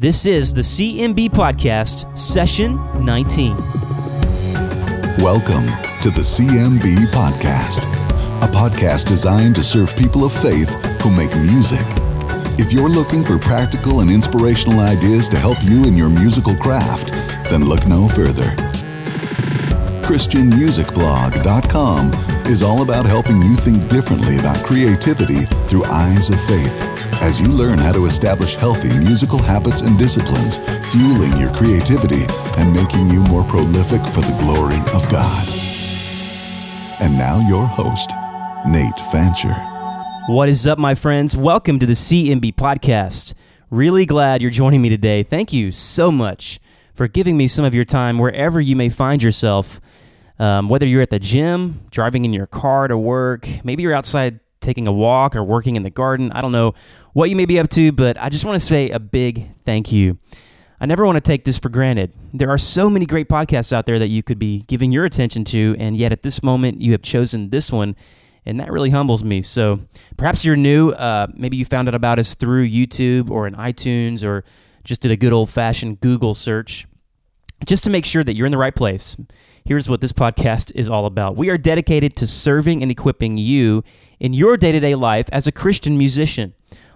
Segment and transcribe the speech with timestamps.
[0.00, 3.54] This is the CMB Podcast, Session 19.
[5.18, 5.66] Welcome
[6.00, 7.84] to the CMB Podcast,
[8.42, 10.70] a podcast designed to serve people of faith
[11.02, 11.84] who make music.
[12.58, 17.12] If you're looking for practical and inspirational ideas to help you in your musical craft,
[17.50, 18.56] then look no further.
[20.08, 26.89] ChristianMusicBlog.com is all about helping you think differently about creativity through eyes of faith
[27.22, 30.58] as you learn how to establish healthy musical habits and disciplines,
[30.90, 32.24] fueling your creativity
[32.58, 35.48] and making you more prolific for the glory of God.
[37.00, 38.10] And now, your host,
[38.66, 39.54] Nate Fancher.
[40.28, 41.36] What is up, my friends?
[41.36, 43.34] Welcome to the CMB Podcast.
[43.70, 45.22] Really glad you're joining me today.
[45.22, 46.60] Thank you so much
[46.94, 49.80] for giving me some of your time wherever you may find yourself.
[50.38, 54.40] Um, whether you're at the gym, driving in your car to work, maybe you're outside
[54.60, 56.32] taking a walk or working in the garden.
[56.32, 56.74] I don't know
[57.12, 59.90] what you may be up to, but I just want to say a big thank
[59.92, 60.18] you.
[60.82, 62.14] I never want to take this for granted.
[62.32, 65.44] There are so many great podcasts out there that you could be giving your attention
[65.44, 67.96] to, and yet at this moment you have chosen this one,
[68.46, 69.42] and that really humbles me.
[69.42, 69.80] So
[70.16, 70.90] perhaps you're new.
[70.92, 74.44] Uh, maybe you found out about us through YouTube or in iTunes or
[74.84, 76.86] just did a good old fashioned Google search.
[77.66, 79.18] Just to make sure that you're in the right place,
[79.66, 81.36] here's what this podcast is all about.
[81.36, 83.84] We are dedicated to serving and equipping you
[84.20, 86.54] in your day to day life as a Christian musician.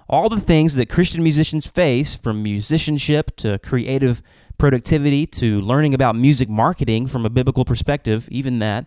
[0.08, 4.22] All the things that Christian musicians face, from musicianship to creative
[4.58, 8.86] productivity to learning about music marketing from a biblical perspective, even that,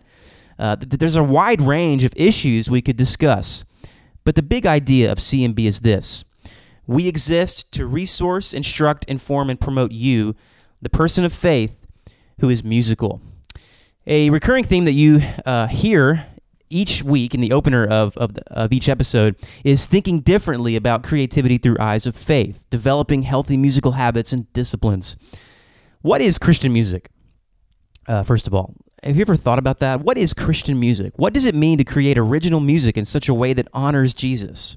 [0.58, 3.64] uh, th- there's a wide range of issues we could discuss.
[4.24, 6.24] But the big idea of CMB is this
[6.86, 10.34] we exist to resource, instruct, inform, and promote you,
[10.80, 11.86] the person of faith
[12.40, 13.20] who is musical.
[14.06, 16.26] A recurring theme that you uh, hear
[16.70, 21.58] each week in the opener of, of, of, each episode is thinking differently about creativity
[21.58, 25.16] through eyes of faith, developing healthy musical habits and disciplines.
[26.02, 27.10] What is Christian music?
[28.06, 30.00] Uh, first of all, have you ever thought about that?
[30.00, 31.12] What is Christian music?
[31.16, 34.76] What does it mean to create original music in such a way that honors Jesus?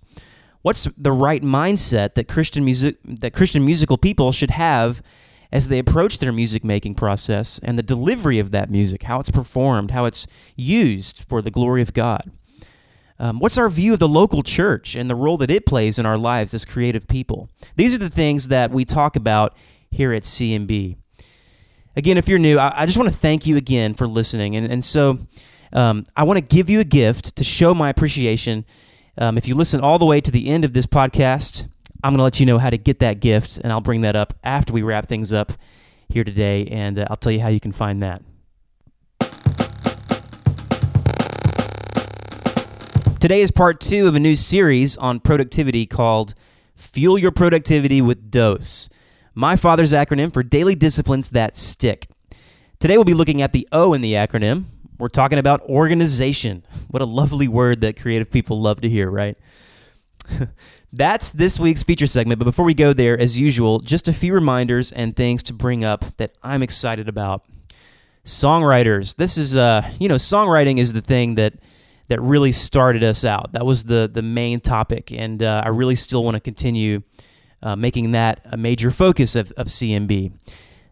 [0.62, 5.02] What's the right mindset that Christian music that Christian musical people should have
[5.52, 9.32] as they approach their music making process and the delivery of that music, how it's
[9.32, 12.32] performed, how it's used for the glory of God.
[13.20, 16.08] Um, what's our view of the local church and the role that it plays in
[16.08, 17.50] our lives as creative people?
[17.76, 19.56] These are the things that we talk about
[19.92, 20.98] here at CMB.
[21.96, 24.56] Again, if you're new, I, I just want to thank you again for listening.
[24.56, 25.20] And, and so
[25.74, 28.66] um, I want to give you a gift to show my appreciation.
[29.18, 31.68] Um, if you listen all the way to the end of this podcast,
[32.04, 34.16] I'm going to let you know how to get that gift, and I'll bring that
[34.16, 35.52] up after we wrap things up
[36.10, 38.24] here today, and uh, I'll tell you how you can find that.
[43.20, 46.34] Today is part two of a new series on productivity called
[46.76, 48.90] Fuel Your Productivity with Dose,
[49.36, 52.08] my father's acronym for daily disciplines that stick.
[52.80, 54.66] Today we'll be looking at the O in the acronym.
[54.98, 56.66] We're talking about organization.
[56.88, 59.38] What a lovely word that creative people love to hear, right?
[60.94, 62.40] That's this week's feature segment.
[62.40, 65.86] But before we go there, as usual, just a few reminders and things to bring
[65.86, 67.46] up that I'm excited about.
[68.26, 69.16] Songwriters.
[69.16, 71.54] This is, uh, you know, songwriting is the thing that
[72.10, 73.54] that really started us out.
[73.54, 77.02] That was the the main topic, and uh, I really still want to continue
[77.64, 80.34] uh, making that a major focus of, of CMB.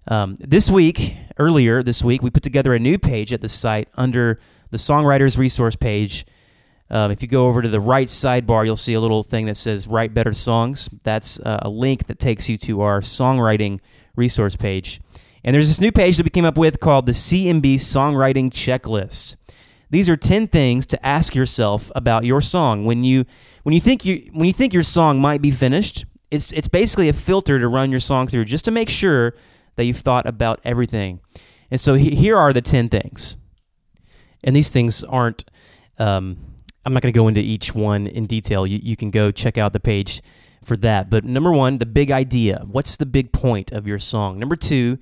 [0.08, 3.90] Um, this week, earlier this week, we put together a new page at the site
[3.96, 4.40] under
[4.72, 6.26] the Songwriters Resource page
[6.92, 9.58] um, if you go over to the right sidebar, you'll see a little thing that
[9.58, 10.90] says Write Better Songs.
[11.04, 13.80] That's uh, a link that takes you to our songwriting
[14.16, 15.00] resource page.
[15.44, 19.36] And there's this new page that we came up with called the CMB Songwriting Checklist.
[19.90, 22.86] These are 10 things to ask yourself about your song.
[22.86, 23.26] When you
[23.64, 27.10] when you think you when you think your song might be finished, it's it's basically
[27.10, 29.36] a filter to run your song through just to make sure
[29.76, 31.22] that you've thought about everything.
[31.72, 33.36] And so he, here are the 10 things.
[34.44, 35.46] And these things aren't
[35.98, 36.38] um,
[36.86, 38.66] I'm not going to go into each one in detail.
[38.66, 40.22] You, you can go check out the page
[40.64, 41.10] for that.
[41.10, 42.64] But number one, the big idea.
[42.66, 44.40] What's the big point of your song?
[44.40, 44.98] Number two,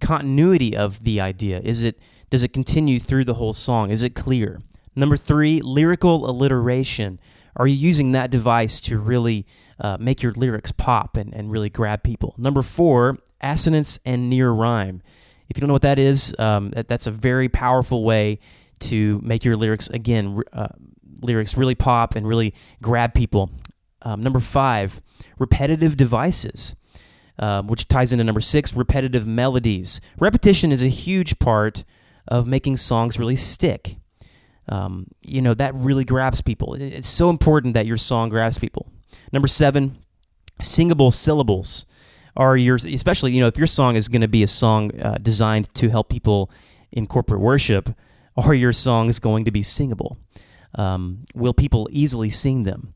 [0.00, 1.60] continuity of the idea.
[1.62, 1.98] Is it
[2.28, 3.90] does it continue through the whole song?
[3.90, 4.60] Is it clear?
[4.96, 7.20] Number three, lyrical alliteration.
[7.54, 9.46] Are you using that device to really
[9.78, 12.34] uh, make your lyrics pop and, and really grab people?
[12.36, 15.02] Number four, assonance and near rhyme.
[15.48, 18.40] If you don't know what that is, um, that, that's a very powerful way
[18.80, 20.68] to make your lyrics again uh,
[21.22, 23.50] lyrics really pop and really grab people.
[24.02, 25.00] Um, number five,
[25.38, 26.76] repetitive devices,
[27.38, 30.00] uh, which ties into number six, repetitive melodies.
[30.18, 31.84] Repetition is a huge part
[32.28, 33.96] of making songs really stick.
[34.68, 36.74] Um, you know, that really grabs people.
[36.74, 38.90] It's so important that your song grabs people.
[39.32, 39.98] Number seven,
[40.60, 41.86] singable syllables.
[42.36, 45.16] Are your especially you know if your song is going to be a song uh,
[45.22, 46.50] designed to help people
[46.92, 47.88] in corporate worship,
[48.36, 50.18] are your songs going to be singable?
[50.76, 52.92] Um, will people easily sing them?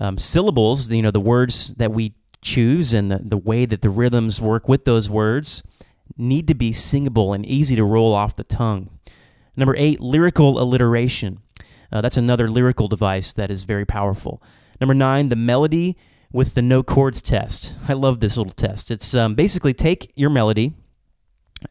[0.00, 3.90] Um, syllables, you know, the words that we choose and the, the way that the
[3.90, 5.62] rhythms work with those words
[6.16, 8.90] need to be singable and easy to roll off the tongue.
[9.56, 11.40] Number eight, lyrical alliteration.
[11.92, 14.42] Uh, that's another lyrical device that is very powerful.
[14.80, 15.96] Number nine, the melody
[16.32, 17.74] with the no chords test.
[17.88, 18.90] I love this little test.
[18.90, 20.74] It's um, basically take your melody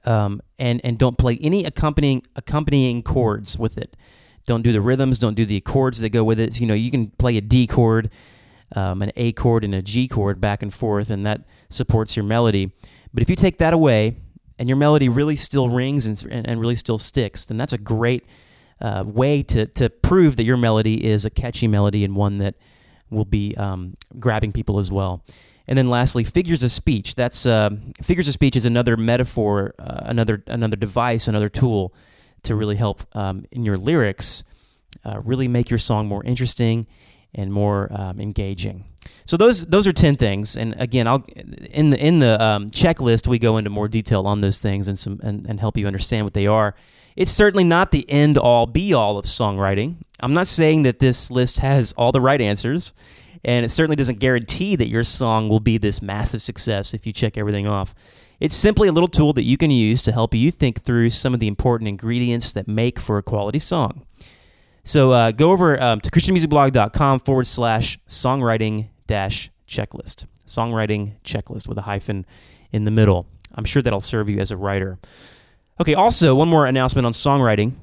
[0.05, 3.95] um, and and don't play any accompanying accompanying chords with it.
[4.45, 5.17] Don't do the rhythms.
[5.19, 6.59] Don't do the chords that go with it.
[6.59, 8.09] You know, you can play a D chord,
[8.75, 12.25] um, an A chord, and a G chord back and forth, and that supports your
[12.25, 12.71] melody.
[13.13, 14.17] But if you take that away
[14.59, 18.25] and your melody really still rings and, and really still sticks, then that's a great
[18.81, 22.55] uh, way to, to prove that your melody is a catchy melody and one that
[23.09, 25.23] will be um, grabbing people as well.
[25.67, 27.15] And then lastly, figures of speech.
[27.15, 27.69] That's uh,
[28.01, 31.93] figures of speech is another metaphor, uh, another another device, another tool
[32.43, 34.43] to really help um, in your lyrics,
[35.05, 36.87] uh, really make your song more interesting
[37.35, 38.85] and more um, engaging.
[39.25, 41.25] So those those are ten things, and again, I'll
[41.71, 44.97] in the in the um, checklist we go into more detail on those things and
[44.97, 46.75] some and, and help you understand what they are.
[47.15, 49.97] It's certainly not the end all be all of songwriting.
[50.19, 52.93] I'm not saying that this list has all the right answers,
[53.43, 57.13] and it certainly doesn't guarantee that your song will be this massive success if you
[57.13, 57.93] check everything off.
[58.43, 61.33] It's simply a little tool that you can use to help you think through some
[61.33, 64.05] of the important ingredients that make for a quality song.
[64.83, 70.25] So uh, go over um, to christianmusicblog.com forward slash songwriting dash checklist.
[70.45, 72.25] Songwriting checklist with a hyphen
[72.73, 73.27] in the middle.
[73.55, 74.99] I'm sure that'll serve you as a writer.
[75.79, 77.75] Okay, also, one more announcement on songwriting.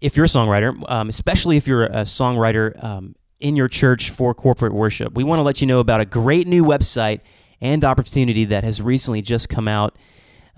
[0.00, 4.32] If you're a songwriter, um, especially if you're a songwriter um, in your church for
[4.32, 7.20] corporate worship, we want to let you know about a great new website
[7.64, 9.96] and opportunity that has recently just come out.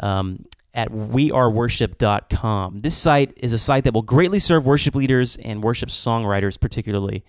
[0.00, 0.44] Um,
[0.76, 2.80] at weareworship.com.
[2.80, 7.24] This site is a site that will greatly serve worship leaders and worship songwriters, particularly.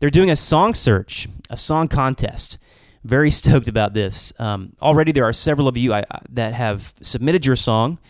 [0.00, 2.58] They're doing a song search, a song contest.
[3.04, 4.32] Very stoked about this.
[4.40, 8.00] Um, already, there are several of you I, that have submitted your song,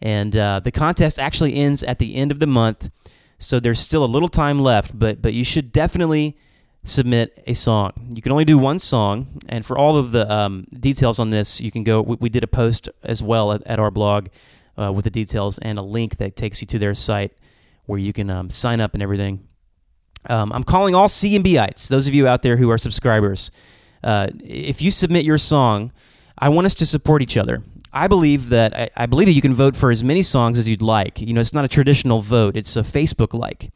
[0.00, 2.90] and uh, the contest actually ends at the end of the month.
[3.38, 6.36] So there's still a little time left, but but you should definitely
[6.84, 7.92] submit a song.
[8.14, 11.60] You can only do one song, and for all of the um, details on this,
[11.60, 12.02] you can go.
[12.02, 14.28] We, we did a post as well at, at our blog
[14.78, 17.32] uh, with the details and a link that takes you to their site
[17.86, 19.46] where you can um, sign up and everything.
[20.28, 23.50] Um, I'm calling all CMBites, those of you out there who are subscribers.
[24.02, 25.92] Uh, if you submit your song,
[26.38, 27.62] I want us to support each other.
[27.92, 30.68] I believe that I, I believe that you can vote for as many songs as
[30.68, 31.20] you'd like.
[31.20, 33.70] You know, it's not a traditional vote; it's a Facebook like.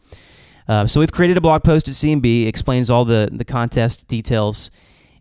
[0.69, 4.71] Uh, so we've created a blog post at CMB, explains all the, the contest details,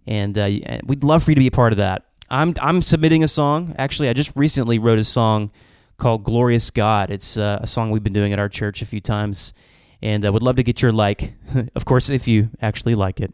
[0.05, 0.49] and uh,
[0.85, 2.03] we'd love for you to be a part of that.
[2.29, 3.73] I'm, I'm submitting a song.
[3.77, 5.51] Actually, I just recently wrote a song
[5.95, 7.09] called Glorious God.
[7.09, 9.53] It's uh, a song we've been doing at our church a few times,
[10.01, 11.33] and I would love to get your like,
[11.75, 13.33] of course, if you actually like it.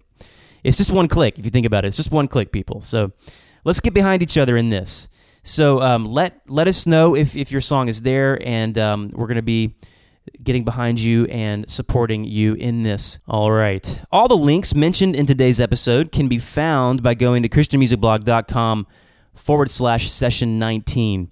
[0.64, 1.88] It's just one click, if you think about it.
[1.88, 2.82] It's just one click, people.
[2.82, 3.12] So
[3.64, 5.10] let's get behind each other in this.
[5.42, 9.28] So um, let let us know if, if your song is there, and um, we're
[9.28, 9.76] going to be
[10.42, 13.20] getting behind you and supporting you in this.
[13.28, 14.02] All right.
[14.12, 18.88] All the links mentioned in today's episode can be found by going to christianmusicblog.com
[19.34, 21.32] forward slash session 19.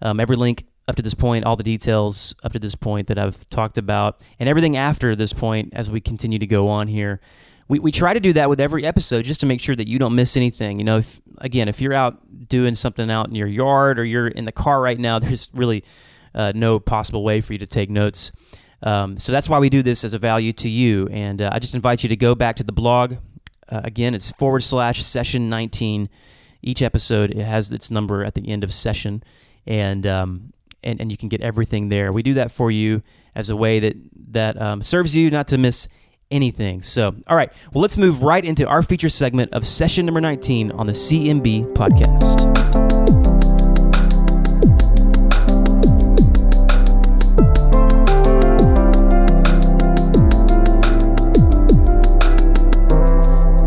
[0.00, 3.18] Um, every link up to this point, all the details up to this point that
[3.18, 7.20] I've talked about, and everything after this point as we continue to go on here.
[7.68, 9.98] We, we try to do that with every episode just to make sure that you
[9.98, 10.78] don't miss anything.
[10.78, 14.28] You know, if, again, if you're out doing something out in your yard or you're
[14.28, 15.84] in the car right now, there's really
[16.34, 18.32] uh, no possible way for you to take notes.
[18.82, 21.08] Um, so that's why we do this as a value to you.
[21.08, 23.16] And uh, I just invite you to go back to the blog.
[23.68, 26.08] Uh, again, it's forward slash session 19.
[26.62, 29.24] Each episode it has its number at the end of session,
[29.66, 30.52] and um,
[30.84, 32.12] and and you can get everything there.
[32.12, 33.02] We do that for you
[33.34, 33.96] as a way that
[34.30, 35.88] that um, serves you not to miss
[36.30, 36.82] anything.
[36.82, 40.70] So, all right, well, let's move right into our feature segment of session number 19
[40.72, 42.91] on the CMB podcast.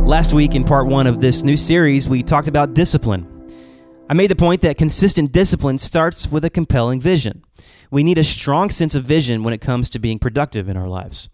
[0.05, 3.27] Last week, in part one of this new series, we talked about discipline.
[4.07, 7.43] I made the point that consistent discipline starts with a compelling vision.
[7.89, 10.87] We need a strong sense of vision when it comes to being productive in our
[10.87, 11.31] lives.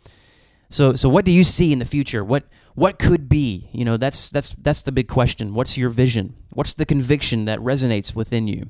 [0.69, 2.23] So, so what do you see in the future?
[2.23, 3.69] What what could be?
[3.73, 5.53] You know, that's that's that's the big question.
[5.53, 6.37] What's your vision?
[6.51, 8.69] What's the conviction that resonates within you?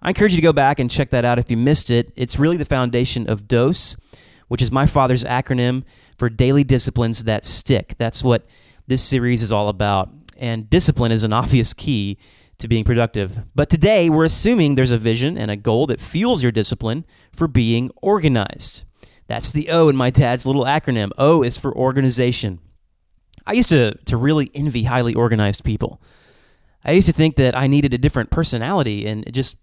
[0.00, 2.12] I encourage you to go back and check that out if you missed it.
[2.16, 3.98] It's really the foundation of DOSE,
[4.48, 5.84] which is my father's acronym
[6.16, 7.94] for daily disciplines that stick.
[7.98, 8.46] That's what
[8.88, 10.10] this series is all about.
[10.36, 12.18] And discipline is an obvious key
[12.58, 13.40] to being productive.
[13.54, 17.46] But today, we're assuming there's a vision and a goal that fuels your discipline for
[17.46, 18.82] being organized.
[19.28, 21.12] That's the O in my dad's little acronym.
[21.18, 22.58] O is for organization.
[23.46, 26.02] I used to, to really envy highly organized people.
[26.84, 29.56] I used to think that I needed a different personality, and just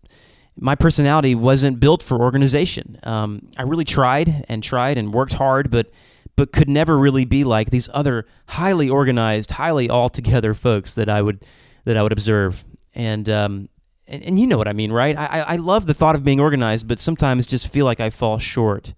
[0.57, 2.99] my personality wasn't built for organization.
[3.03, 5.89] Um, I really tried and tried and worked hard, but
[6.35, 11.09] but could never really be like these other highly organized, highly all together folks that
[11.09, 11.45] I would
[11.85, 12.65] that I would observe.
[12.93, 13.69] And um,
[14.07, 15.17] and, and you know what I mean, right?
[15.17, 18.37] I, I love the thought of being organized, but sometimes just feel like I fall
[18.37, 18.93] short.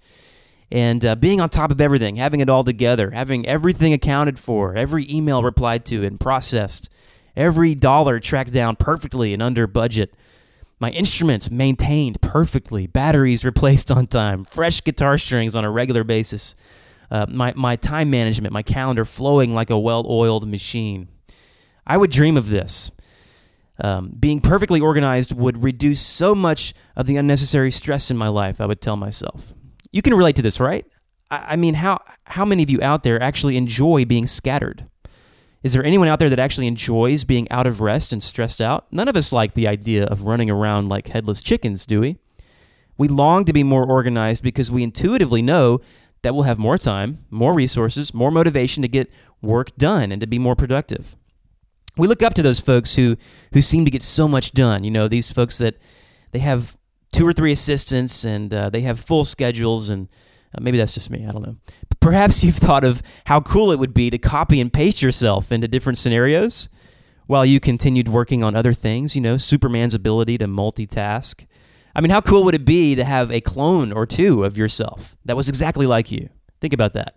[0.70, 4.76] And uh, being on top of everything, having it all together, having everything accounted for,
[4.76, 6.90] every email replied to and processed,
[7.38, 10.14] every dollar tracked down perfectly and under budget
[10.80, 16.56] my instruments maintained perfectly, batteries replaced on time, fresh guitar strings on a regular basis,
[17.10, 21.08] uh, my, my time management, my calendar flowing like a well oiled machine.
[21.86, 22.92] I would dream of this.
[23.80, 28.60] Um, being perfectly organized would reduce so much of the unnecessary stress in my life,
[28.60, 29.54] I would tell myself.
[29.92, 30.86] You can relate to this, right?
[31.30, 34.88] I, I mean, how, how many of you out there actually enjoy being scattered?
[35.64, 38.88] Is there anyone out there that actually enjoys being out of rest and stressed out?
[38.92, 42.18] None of us like the idea of running around like headless chickens, do we?
[42.98, 45.82] We long to be more organized because we intuitively know
[46.22, 50.28] that we'll have more time, more resources, more motivation to get work done and to
[50.28, 51.16] be more productive.
[51.98, 53.18] We look up to those folks who
[53.54, 54.84] who seem to get so much done.
[54.84, 55.78] You know, these folks that
[56.32, 56.78] they have
[57.12, 60.08] two or three assistants and uh, they have full schedules and
[60.56, 61.26] uh, maybe that's just me.
[61.26, 61.58] I don't know.
[62.00, 65.68] Perhaps you've thought of how cool it would be to copy and paste yourself into
[65.68, 66.70] different scenarios
[67.26, 69.16] while you continued working on other things.
[69.16, 71.46] You know, Superman's ability to multitask.
[71.98, 75.18] I mean, how cool would it be to have a clone or two of yourself
[75.26, 76.30] that was exactly like you?
[76.62, 77.16] Think about that.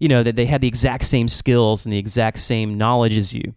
[0.00, 3.32] You know, that they had the exact same skills and the exact same knowledge as
[3.32, 3.54] you.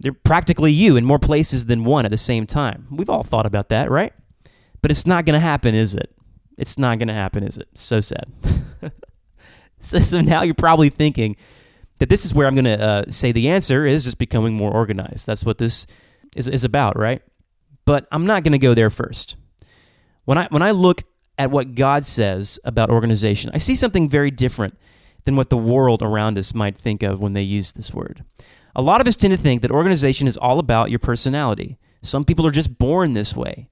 [0.00, 2.86] They're practically you in more places than one at the same time.
[2.90, 4.12] We've all thought about that, right?
[4.82, 6.14] But it's not going to happen, is it?
[6.58, 7.68] It's not going to happen, is it?
[7.74, 8.30] So sad.
[9.80, 11.36] so, so, now you're probably thinking
[11.98, 14.70] that this is where I'm going to uh, say the answer is just becoming more
[14.70, 15.26] organized.
[15.26, 15.86] That's what this
[16.36, 17.22] is, is about, right?
[17.86, 19.36] But I'm not going to go there first.
[20.24, 21.02] When I when I look
[21.38, 24.78] at what God says about organization, I see something very different
[25.24, 28.24] than what the world around us might think of when they use this word.
[28.74, 31.78] A lot of us tend to think that organization is all about your personality.
[32.02, 33.68] Some people are just born this way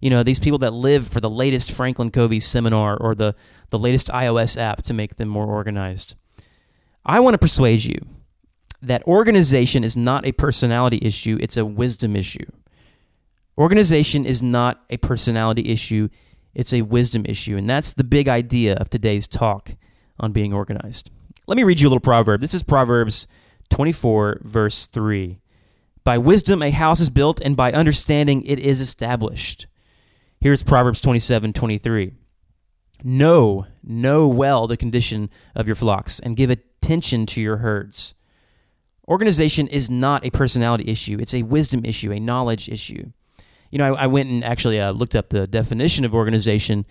[0.00, 3.34] you know these people that live for the latest franklin covey seminar or the,
[3.70, 6.14] the latest ios app to make them more organized
[7.04, 8.00] i want to persuade you
[8.80, 12.46] that organization is not a personality issue it's a wisdom issue
[13.58, 16.08] organization is not a personality issue
[16.54, 19.72] it's a wisdom issue and that's the big idea of today's talk
[20.18, 21.10] on being organized
[21.46, 23.26] let me read you a little proverb this is proverbs
[23.70, 25.38] 24 verse 3
[26.04, 29.66] by wisdom a house is built and by understanding it is established
[30.40, 32.12] Here's Proverbs 27 23.
[33.02, 38.14] Know, know well the condition of your flocks and give attention to your herds.
[39.08, 43.10] Organization is not a personality issue, it's a wisdom issue, a knowledge issue.
[43.70, 46.86] You know, I, I went and actually uh, looked up the definition of organization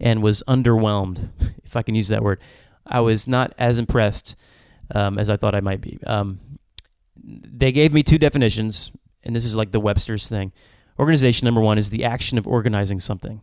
[0.00, 1.28] and was underwhelmed,
[1.64, 2.40] if I can use that word.
[2.86, 4.36] I was not as impressed
[4.94, 5.98] um, as I thought I might be.
[6.06, 6.40] Um,
[7.16, 8.90] they gave me two definitions,
[9.22, 10.52] and this is like the Webster's thing.
[10.98, 13.40] Organization number one is the action of organizing something.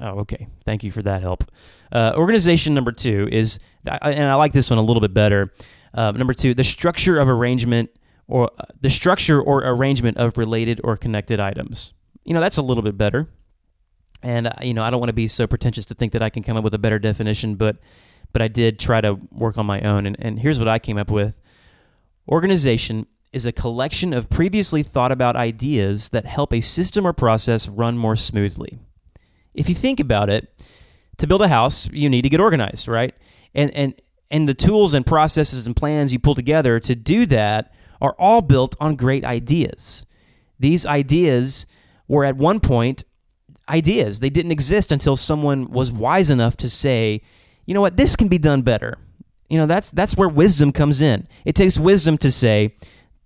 [0.00, 0.48] Oh, okay.
[0.64, 1.44] Thank you for that help.
[1.92, 5.52] Uh, organization number two is, and I like this one a little bit better.
[5.92, 7.90] Uh, number two, the structure of arrangement
[8.26, 11.92] or uh, the structure or arrangement of related or connected items.
[12.24, 13.28] You know, that's a little bit better.
[14.22, 16.30] And uh, you know, I don't want to be so pretentious to think that I
[16.30, 17.76] can come up with a better definition, but
[18.32, 20.06] but I did try to work on my own.
[20.06, 21.40] And, and here's what I came up with:
[22.28, 27.68] organization is a collection of previously thought about ideas that help a system or process
[27.68, 28.78] run more smoothly.
[29.52, 30.48] If you think about it,
[31.18, 33.14] to build a house, you need to get organized, right?
[33.54, 33.94] And and
[34.30, 38.40] and the tools and processes and plans you pull together to do that are all
[38.40, 40.06] built on great ideas.
[40.58, 41.66] These ideas
[42.08, 43.04] were at one point
[43.68, 44.20] ideas.
[44.20, 47.22] They didn't exist until someone was wise enough to say,
[47.66, 48.98] you know what, this can be done better.
[49.48, 51.26] You know, that's that's where wisdom comes in.
[51.44, 52.76] It takes wisdom to say,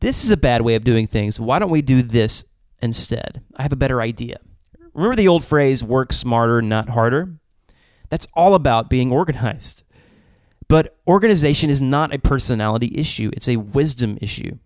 [0.01, 1.41] this is a bad way of doing things.
[1.41, 2.45] Why don't we do this
[2.81, 3.43] instead?
[3.57, 4.39] I have a better idea.
[4.95, 7.35] Remember the old phrase, work smarter, not harder?
[8.11, 9.85] That's all about being organized.
[10.69, 14.59] But organization is not a personality issue, it's a wisdom issue.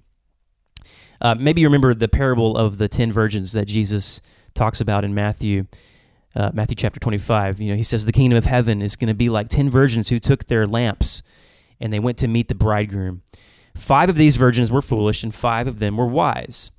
[1.23, 4.21] Uh, maybe you remember the parable of the ten virgins that Jesus
[4.55, 5.67] talks about in Matthew.
[6.35, 7.61] Uh, Matthew chapter 25.
[7.61, 10.09] You know, he says the kingdom of heaven is going to be like 10 virgins
[10.09, 11.23] who took their lamps
[11.83, 13.23] and they went to meet the bridegroom.
[13.75, 16.71] Five of these virgins were foolish, and five of them were wise.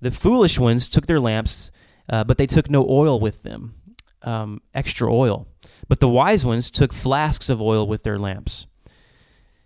[0.00, 1.70] The foolish ones took their lamps,
[2.08, 3.74] uh, but they took no oil with them,
[4.22, 5.48] um, extra oil.
[5.88, 8.66] But the wise ones took flasks of oil with their lamps.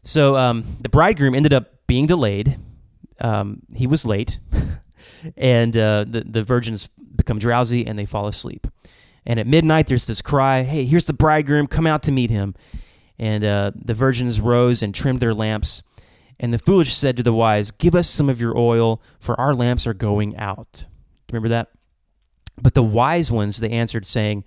[0.04, 2.58] So um, the bridegroom ended up being delayed.
[3.20, 4.40] Um, he was late,
[5.36, 8.66] and uh, the the virgins become drowsy and they fall asleep.
[9.26, 11.66] And at midnight, there's this cry, "Hey, here's the bridegroom!
[11.66, 12.54] Come out to meet him!"
[13.18, 15.82] And uh, the virgins rose and trimmed their lamps.
[16.40, 19.54] And the foolish said to the wise, Give us some of your oil, for our
[19.54, 20.86] lamps are going out.
[21.30, 21.68] Remember that?
[22.60, 24.44] But the wise ones, they answered, saying,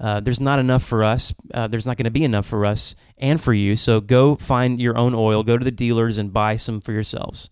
[0.00, 1.32] uh, There's not enough for us.
[1.54, 3.76] Uh, there's not going to be enough for us and for you.
[3.76, 7.50] So go find your own oil, go to the dealers and buy some for yourselves.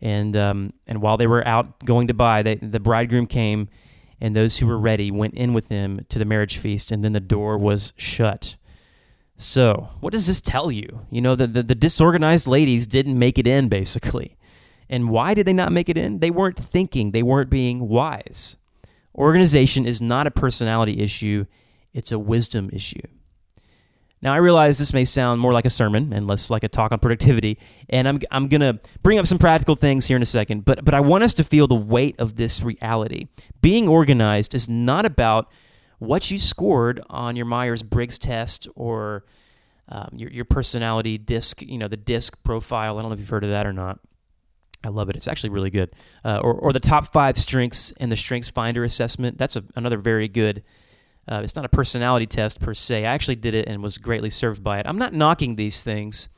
[0.00, 3.68] And, um, and while they were out going to buy, they, the bridegroom came,
[4.20, 7.12] and those who were ready went in with them to the marriage feast, and then
[7.12, 8.56] the door was shut.
[9.36, 11.06] So, what does this tell you?
[11.10, 14.36] You know, the, the, the, disorganized ladies didn't make it in, basically.
[14.90, 16.18] And why did they not make it in?
[16.18, 18.56] They weren't thinking, they weren't being wise.
[19.14, 21.46] Organization is not a personality issue,
[21.92, 23.02] it's a wisdom issue.
[24.20, 26.90] Now, I realize this may sound more like a sermon and less like a talk
[26.92, 27.58] on productivity,
[27.88, 30.84] and I'm, I'm going to bring up some practical things here in a second, but,
[30.84, 33.28] but I want us to feel the weight of this reality.
[33.60, 35.50] Being organized is not about
[35.98, 39.24] what you scored on your Myers Briggs test or
[39.88, 42.98] um, your, your personality disc, you know, the disc profile.
[42.98, 44.00] I don't know if you've heard of that or not.
[44.84, 45.16] I love it.
[45.16, 45.90] It's actually really good.
[46.24, 49.38] Uh, or, or the top five strengths in the Strengths Finder assessment.
[49.38, 50.62] That's a, another very good.
[51.28, 53.04] Uh, it's not a personality test per se.
[53.04, 54.86] I actually did it and was greatly served by it.
[54.86, 56.28] I'm not knocking these things.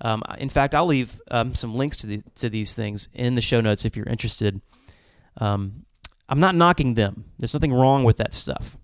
[0.00, 3.40] Um, in fact, I'll leave um, some links to, the, to these things in the
[3.40, 4.60] show notes if you're interested.
[5.38, 5.86] Um,
[6.28, 7.24] I'm not knocking them.
[7.38, 8.76] There's nothing wrong with that stuff.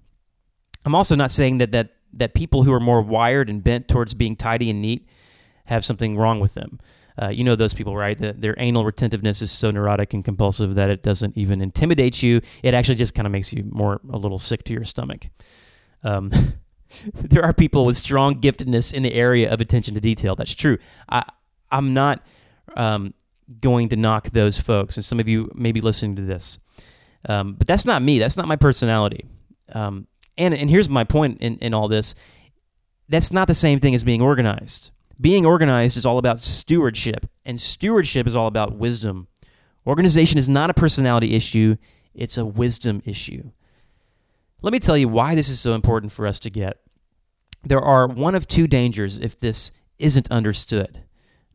[0.85, 4.15] I'm also not saying that that that people who are more wired and bent towards
[4.15, 5.09] being tidy and neat
[5.65, 6.79] have something wrong with them.
[7.21, 8.19] Uh, you know those people, right?
[8.19, 12.41] The, their anal retentiveness is so neurotic and compulsive that it doesn't even intimidate you.
[12.63, 15.29] It actually just kind of makes you more a little sick to your stomach.
[16.03, 16.33] Um,
[17.15, 20.35] there are people with strong giftedness in the area of attention to detail.
[20.35, 20.79] That's true.
[21.09, 21.25] I
[21.71, 22.25] I'm not
[22.77, 23.15] um,
[23.61, 26.59] going to knock those folks, and some of you may be listening to this,
[27.29, 28.19] um, but that's not me.
[28.19, 29.27] That's not my personality.
[29.73, 32.15] Um, and and here's my point in, in all this.
[33.09, 34.91] That's not the same thing as being organized.
[35.21, 39.29] Being organized is all about stewardship, and stewardship is all about wisdom.
[39.87, 41.77] Organization is not a personality issue,
[42.15, 43.51] it's a wisdom issue.
[44.63, 46.79] Let me tell you why this is so important for us to get.
[47.63, 51.03] There are one of two dangers if this isn't understood.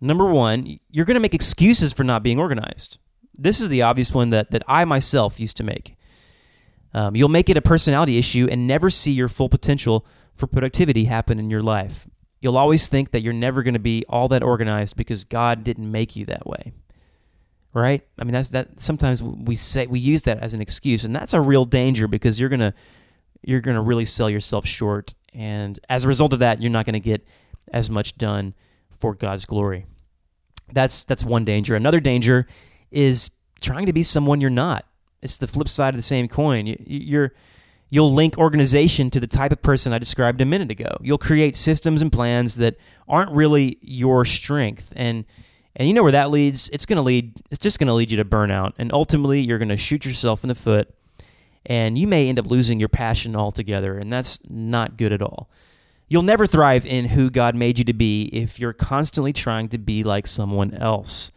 [0.01, 2.97] Number one, you're going to make excuses for not being organized.
[3.37, 5.95] This is the obvious one that, that I myself used to make.
[6.93, 11.05] Um, you'll make it a personality issue and never see your full potential for productivity
[11.05, 12.07] happen in your life.
[12.41, 15.91] You'll always think that you're never going to be all that organized because God didn't
[15.91, 16.73] make you that way.
[17.73, 18.01] Right?
[18.17, 21.35] I mean that's that sometimes we say we use that as an excuse and that's
[21.35, 22.73] a real danger because you're going to
[23.43, 26.85] you're going to really sell yourself short and as a result of that you're not
[26.87, 27.27] going to get
[27.71, 28.55] as much done
[28.89, 29.85] for God's glory.
[30.73, 31.75] That's that's one danger.
[31.75, 32.47] Another danger
[32.89, 33.29] is
[33.61, 34.85] trying to be someone you're not
[35.21, 36.65] it's the flip side of the same coin.
[36.65, 37.33] You, you're
[37.89, 40.97] you'll link organization to the type of person I described a minute ago.
[41.01, 45.25] You'll create systems and plans that aren't really your strength and
[45.75, 46.67] and you know where that leads?
[46.69, 49.57] It's going to lead it's just going to lead you to burnout and ultimately you're
[49.57, 50.93] going to shoot yourself in the foot
[51.65, 55.49] and you may end up losing your passion altogether and that's not good at all.
[56.07, 59.77] You'll never thrive in who God made you to be if you're constantly trying to
[59.77, 61.31] be like someone else.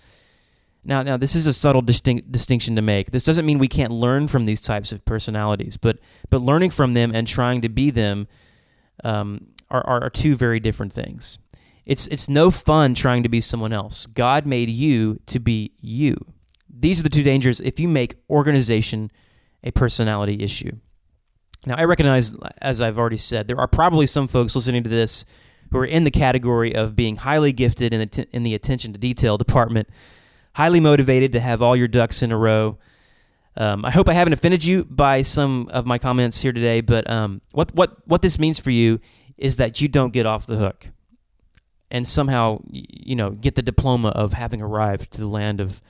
[0.85, 3.11] Now, now this is a subtle distinct, distinction to make.
[3.11, 6.93] This doesn't mean we can't learn from these types of personalities, but but learning from
[6.93, 8.27] them and trying to be them
[9.05, 11.39] um, are, are, are two very different things.
[11.87, 14.07] It's it's no fun trying to be someone else.
[14.07, 16.17] God made you to be you.
[16.69, 19.11] These are the two dangers if you make organization
[19.63, 20.73] a personality issue.
[21.65, 25.25] Now, I recognize, as I've already said, there are probably some folks listening to this
[25.71, 28.99] who are in the category of being highly gifted in the, in the attention to
[28.99, 29.89] detail department
[30.55, 32.79] highly motivated to have all your ducks in a row.
[33.57, 37.09] Um, I hope I haven't offended you by some of my comments here today, but
[37.11, 39.01] um, what what what this means for you
[39.37, 40.89] is that you don't get off the hook,
[41.91, 45.83] and somehow you know get the diploma of having arrived to the land of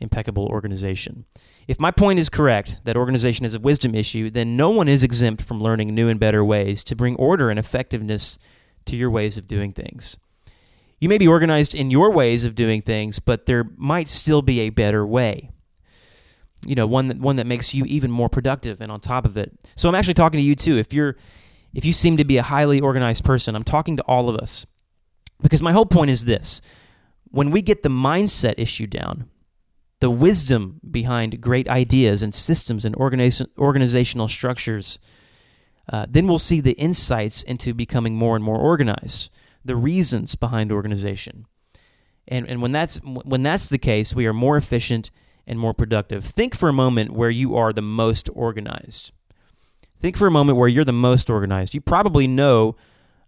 [0.00, 1.24] impeccable organization.
[1.68, 5.02] If my point is correct that organization is a wisdom issue, then no one is
[5.02, 8.38] exempt from learning new and better ways to bring order and effectiveness
[8.86, 10.16] to your ways of doing things
[10.98, 14.60] you may be organized in your ways of doing things, but there might still be
[14.60, 15.50] a better way.
[16.64, 19.36] You know, one that one that makes you even more productive and on top of
[19.36, 19.52] it.
[19.76, 20.78] So I'm actually talking to you too.
[20.78, 21.16] If you're
[21.74, 24.66] if you seem to be a highly organized person, I'm talking to all of us.
[25.42, 26.62] Because my whole point is this.
[27.30, 29.28] When we get the mindset issue down,
[30.00, 34.98] the wisdom behind great ideas and systems and organiz- organizational structures,
[35.92, 39.30] uh, then we'll see the insights into becoming more and more organized,
[39.66, 41.46] the reasons behind organization.
[42.28, 45.10] And, and when, that's, when that's the case, we are more efficient
[45.46, 46.24] and more productive.
[46.24, 49.12] Think for a moment where you are the most organized.
[50.00, 51.74] Think for a moment where you're the most organized.
[51.74, 52.76] You probably know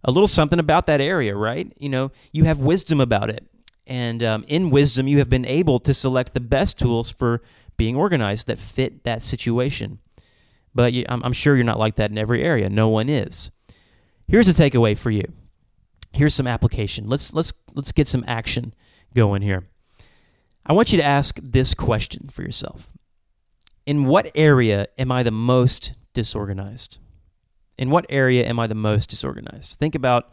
[0.03, 1.71] a little something about that area, right?
[1.77, 3.45] You know, you have wisdom about it.
[3.87, 7.41] And um, in wisdom, you have been able to select the best tools for
[7.75, 9.99] being organized that fit that situation.
[10.75, 12.69] But you, I'm, I'm sure you're not like that in every area.
[12.69, 13.49] No one is.
[14.27, 15.23] Here's a takeaway for you.
[16.11, 17.07] Here's some application.
[17.07, 18.73] Let's let's let's get some action
[19.13, 19.67] going here.
[20.65, 22.89] I want you to ask this question for yourself.
[23.85, 26.99] In what area am I the most disorganized?
[27.77, 29.79] In what area am I the most disorganized?
[29.79, 30.31] Think about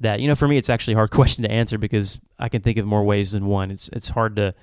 [0.00, 0.20] that.
[0.20, 2.78] You know, for me, it's actually a hard question to answer because I can think
[2.78, 3.70] of more ways than one.
[3.70, 4.54] It's it's hard to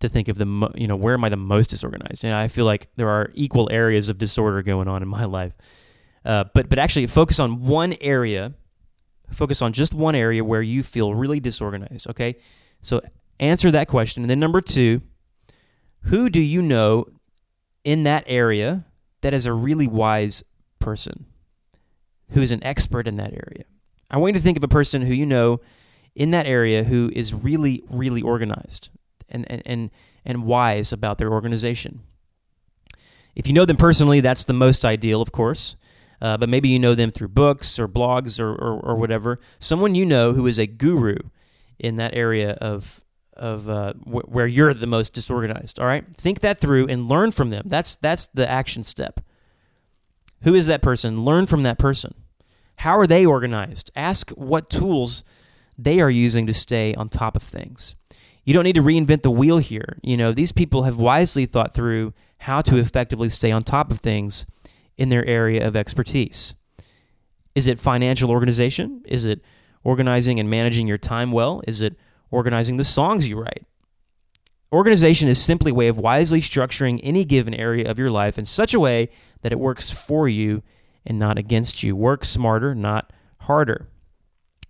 [0.00, 2.24] to think of the mo- you know where am I the most disorganized?
[2.24, 5.54] And I feel like there are equal areas of disorder going on in my life.
[6.24, 8.54] Uh, but but actually, focus on one area.
[9.30, 12.08] Focus on just one area where you feel really disorganized.
[12.08, 12.36] Okay,
[12.82, 13.00] so
[13.38, 14.22] answer that question.
[14.22, 15.02] And then number two,
[16.02, 17.06] who do you know
[17.84, 18.84] in that area
[19.22, 20.42] that is a really wise
[20.78, 21.26] person,
[22.30, 23.64] who is an expert in that area?
[24.10, 25.60] I want you to think of a person who you know
[26.14, 28.88] in that area who is really, really organized
[29.28, 29.90] and, and, and,
[30.24, 32.00] and wise about their organization.
[33.36, 35.76] If you know them personally, that's the most ideal, of course.
[36.20, 39.40] Uh, but maybe you know them through books or blogs or, or, or, whatever.
[39.58, 41.16] Someone you know who is a guru
[41.78, 43.02] in that area of
[43.34, 45.80] of uh, wh- where you're the most disorganized.
[45.80, 47.64] All right, think that through and learn from them.
[47.66, 49.20] That's that's the action step.
[50.42, 51.22] Who is that person?
[51.24, 52.14] Learn from that person.
[52.76, 53.90] How are they organized?
[53.96, 55.24] Ask what tools
[55.78, 57.94] they are using to stay on top of things.
[58.44, 59.98] You don't need to reinvent the wheel here.
[60.02, 64.00] You know, these people have wisely thought through how to effectively stay on top of
[64.00, 64.46] things
[65.00, 66.54] in their area of expertise.
[67.54, 69.02] Is it financial organization?
[69.06, 69.42] Is it
[69.82, 71.62] organizing and managing your time well?
[71.66, 71.96] Is it
[72.30, 73.64] organizing the songs you write?
[74.70, 78.44] Organization is simply a way of wisely structuring any given area of your life in
[78.44, 79.08] such a way
[79.40, 80.62] that it works for you
[81.06, 81.96] and not against you.
[81.96, 83.88] Work smarter, not harder.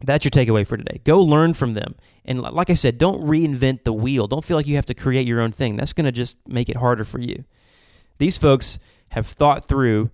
[0.03, 1.01] That's your takeaway for today.
[1.05, 1.97] Go learn from them.
[2.25, 4.29] And like I said, don't reinvent the wheel.
[4.29, 5.75] Don't feel like you have to create your own thing.
[5.75, 7.45] That's going to just make it harder for you.
[8.19, 8.79] These folks
[9.11, 10.11] have thought through,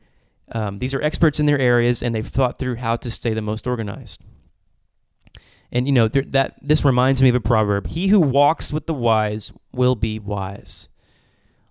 [0.52, 3.42] um, these are experts in their areas, and they've thought through how to stay the
[3.42, 4.22] most organized.
[5.72, 8.94] And you know that this reminds me of a proverb: "He who walks with the
[8.94, 10.88] wise will be wise."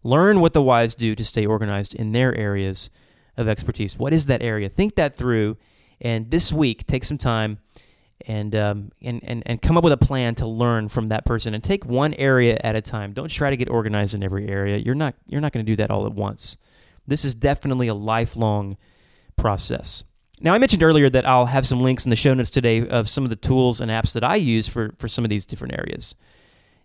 [0.03, 2.91] Learn what the wise do to stay organized in their areas
[3.37, 3.97] of expertise.
[3.97, 4.69] What is that area?
[4.69, 5.57] Think that through,
[5.99, 7.57] and this week take some time
[8.27, 11.53] and um, and, and and come up with a plan to learn from that person
[11.53, 13.13] and take one area at a time.
[13.13, 14.77] Don't try to get organized in every area.
[14.77, 16.57] You're not you're not going to do that all at once.
[17.07, 18.77] This is definitely a lifelong
[19.35, 20.03] process.
[20.41, 23.07] Now, I mentioned earlier that I'll have some links in the show notes today of
[23.07, 25.77] some of the tools and apps that I use for for some of these different
[25.77, 26.15] areas.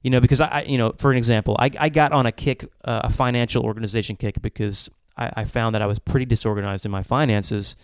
[0.03, 2.65] You know, because I, you know, for an example, I, I got on a kick,
[2.85, 6.91] uh, a financial organization kick, because I, I found that I was pretty disorganized in
[6.91, 7.77] my finances,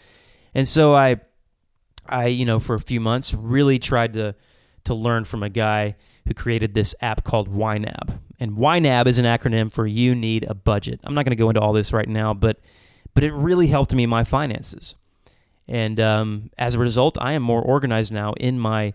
[0.55, 1.16] and so I,
[2.07, 4.35] I you know for a few months really tried to
[4.87, 5.96] to learn from a guy
[6.27, 10.55] who created this app called YNAB, and YNAB is an acronym for You Need a
[10.55, 11.01] Budget.
[11.05, 12.59] I'm not going to go into all this right now, but
[13.14, 14.96] but it really helped me in my finances,
[15.68, 18.94] and um, as a result, I am more organized now in my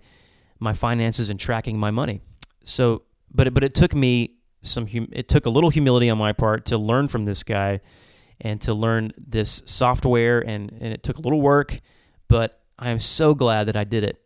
[0.59, 2.21] my finances and tracking my money.
[2.63, 6.17] So, but it, but it took me some hum- it took a little humility on
[6.17, 7.81] my part to learn from this guy
[8.39, 10.39] and to learn this software.
[10.39, 11.79] And, and it took a little work,
[12.27, 14.21] but I am so glad that I did it.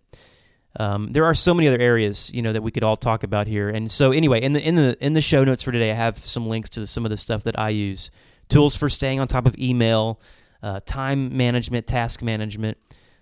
[0.78, 3.48] Um, there are so many other areas, you know, that we could all talk about
[3.48, 3.70] here.
[3.70, 6.18] And so, anyway, in the in the in the show notes for today, I have
[6.18, 8.12] some links to some of the stuff that I use,
[8.50, 10.20] tools for staying on top of email,
[10.62, 12.78] uh, time management, task management,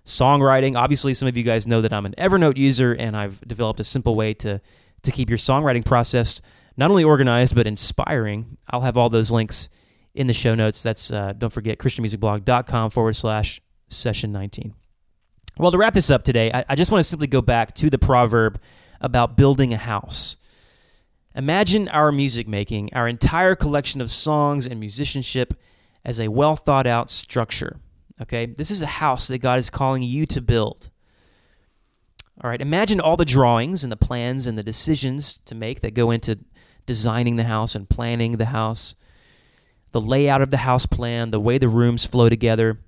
[0.06, 0.76] songwriting.
[0.76, 3.84] Obviously, some of you guys know that I'm an Evernote user, and I've developed a
[3.84, 4.60] simple way to
[5.04, 6.42] to keep your songwriting process
[6.78, 8.58] not only organized but inspiring.
[8.70, 9.70] I'll have all those links
[10.14, 10.84] in the show notes.
[10.84, 14.74] That's, uh, don't forget, christianmusicblog.com forward slash session 19.
[15.58, 17.90] Well, to wrap this up today, I, I just want to simply go back to
[17.90, 18.60] the proverb
[19.02, 20.38] about building a house.
[21.36, 25.54] Imagine our music making, our entire collection of songs and musicianship
[26.06, 27.80] as a well thought out structure.
[28.22, 28.46] Okay?
[28.46, 30.90] This is a house that God is calling you to build.
[32.44, 35.94] All right, imagine all the drawings and the plans and the decisions to make that
[35.94, 36.40] go into
[36.88, 38.96] designing the house and planning the house
[39.94, 42.80] the layout of the house plan, the way the rooms flow together,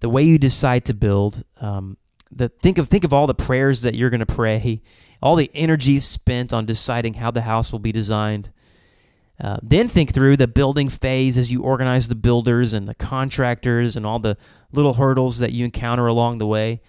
[0.00, 1.42] the way you decide to build.
[1.60, 1.96] Um,
[2.30, 4.82] the think of think of all the prayers that you're going to pray,
[5.22, 8.50] all the energy spent on deciding how the house will be designed.
[9.40, 13.96] Uh, then think through the building phase as you organize the builders and the contractors
[13.96, 14.36] and all the
[14.70, 16.80] little hurdles that you encounter along the way.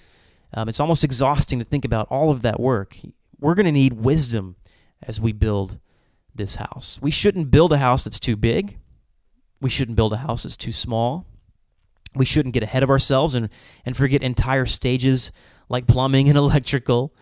[0.54, 2.98] Um, it's almost exhausting to think about all of that work.
[3.40, 4.58] We're going to need wisdom
[5.02, 5.80] as we build
[6.36, 7.00] this house.
[7.02, 8.80] We shouldn't build a house that's too big.
[9.62, 11.26] We shouldn't build a house that's too small.
[12.14, 13.50] We shouldn't get ahead of ourselves and,
[13.86, 15.32] and forget entire stages
[15.70, 17.14] like plumbing and electrical.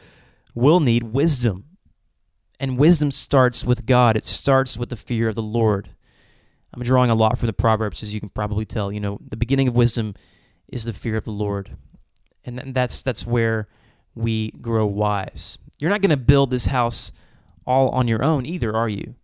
[0.56, 1.65] We'll need wisdom.
[2.60, 5.91] And wisdom starts with God, it starts with the fear of the Lord.
[6.73, 8.91] I'm drawing a lot from the Proverbs, as you can probably tell.
[8.91, 10.13] You know, the beginning of wisdom
[10.67, 11.78] is the fear of the Lord.
[12.45, 13.67] And that's, that's where
[14.13, 15.58] we grow wise.
[15.80, 17.12] You're not going to build this house
[17.65, 19.15] all on your own either, are you?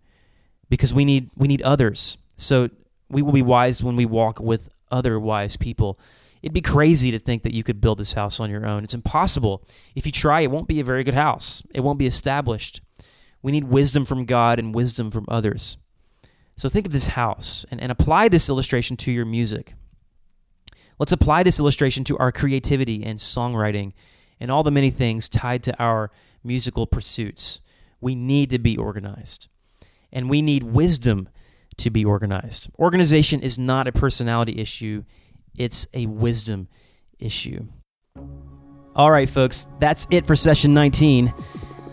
[0.69, 2.17] Because we need, we need others.
[2.38, 2.69] So
[3.10, 6.00] we will be wise when we walk with other wise people.
[6.41, 8.84] It'd be crazy to think that you could build this house on your own.
[8.84, 9.63] It's impossible.
[9.95, 12.82] If you try, it won't be a very good house, it won't be established.
[13.41, 15.78] We need wisdom from God and wisdom from others.
[16.58, 19.74] So think of this house and, and apply this illustration to your music.
[20.98, 23.93] Let's apply this illustration to our creativity and songwriting
[24.39, 26.12] and all the many things tied to our
[26.43, 27.60] musical pursuits.
[28.00, 29.48] We need to be organized.
[30.12, 31.30] And we need wisdom
[31.77, 32.69] to be organized.
[32.79, 35.03] Organization is not a personality issue,
[35.57, 36.67] it's a wisdom
[37.19, 37.65] issue.
[38.95, 41.33] All right, folks, that's it for session 19.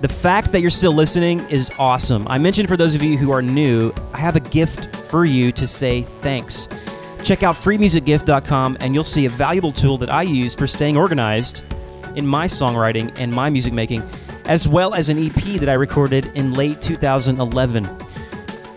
[0.03, 2.27] The fact that you're still listening is awesome.
[2.29, 5.53] I mentioned for those of you who are new, I have a gift for you
[5.53, 6.69] to say thanks.
[7.23, 11.63] Check out freemusicgift.com and you'll see a valuable tool that I use for staying organized
[12.17, 14.03] in my songwriting and my music making,
[14.45, 18.02] as well as an EP that I recorded in late 2011.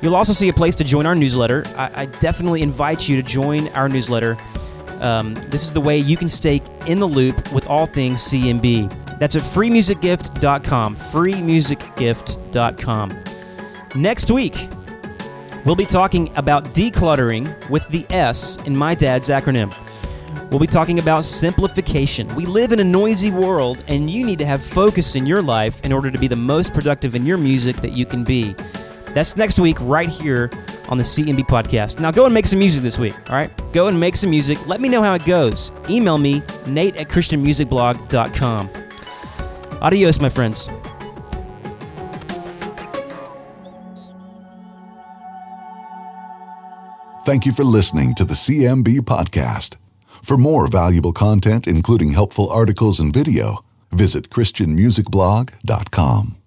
[0.01, 1.63] You'll also see a place to join our newsletter.
[1.75, 4.38] I, I definitely invite you to join our newsletter.
[5.01, 9.19] Um, this is the way you can stay in the loop with all things CMB.
[9.19, 10.95] That's at freemusicgift.com.
[10.95, 13.23] Freemusicgift.com.
[13.95, 14.58] Next week,
[15.65, 19.73] we'll be talking about decluttering with the S in my dad's acronym.
[20.51, 22.34] We'll be talking about simplification.
[22.36, 25.84] We live in a noisy world, and you need to have focus in your life
[25.84, 28.55] in order to be the most productive in your music that you can be.
[29.15, 30.51] That's next week, right here
[30.89, 32.01] on the CMB podcast.
[32.01, 33.49] Now go and make some music this week, all right?
[33.71, 34.67] Go and make some music.
[34.67, 35.71] Let me know how it goes.
[35.89, 38.69] Email me, nate at christianmusicblog.com.
[39.82, 40.67] Adios, my friends.
[47.25, 49.78] Thank you for listening to the CMB podcast.
[50.21, 56.44] For more valuable content, including helpful articles and video, visit ChristianMusicBlog.com.